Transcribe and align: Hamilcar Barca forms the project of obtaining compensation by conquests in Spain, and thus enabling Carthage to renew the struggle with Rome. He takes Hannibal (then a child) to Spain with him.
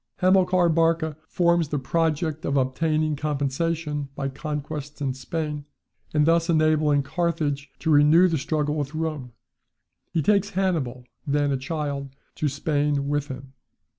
Hamilcar 0.15 0.67
Barca 0.69 1.15
forms 1.27 1.67
the 1.67 1.77
project 1.77 2.43
of 2.43 2.57
obtaining 2.57 3.15
compensation 3.15 4.09
by 4.15 4.29
conquests 4.29 4.99
in 4.99 5.13
Spain, 5.13 5.65
and 6.11 6.25
thus 6.25 6.49
enabling 6.49 7.03
Carthage 7.03 7.69
to 7.77 7.91
renew 7.91 8.27
the 8.27 8.39
struggle 8.39 8.73
with 8.73 8.95
Rome. 8.95 9.33
He 10.11 10.23
takes 10.23 10.49
Hannibal 10.57 11.05
(then 11.27 11.51
a 11.51 11.55
child) 11.57 12.15
to 12.37 12.49
Spain 12.49 13.09
with 13.09 13.27
him. 13.27 13.53